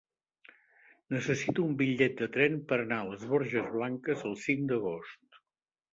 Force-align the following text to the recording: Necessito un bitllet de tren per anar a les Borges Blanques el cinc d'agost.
Necessito 1.15 1.65
un 1.71 1.75
bitllet 1.83 2.17
de 2.23 2.29
tren 2.37 2.57
per 2.71 2.79
anar 2.85 2.99
a 3.03 3.07
les 3.11 3.27
Borges 3.35 3.71
Blanques 3.77 4.29
el 4.31 4.37
cinc 4.47 4.69
d'agost. 4.73 5.43